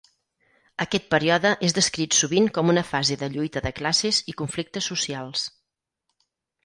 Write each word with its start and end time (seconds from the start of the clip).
Aquest 0.85 1.03
període 1.09 1.51
és 1.67 1.75
descrit 1.79 2.17
sovint 2.21 2.49
com 2.55 2.73
una 2.75 2.85
fase 2.93 3.19
de 3.25 3.31
lluita 3.37 3.63
de 3.67 3.75
classes 3.81 4.23
i 4.33 4.39
conflictes 4.43 4.89
socials. 4.93 5.45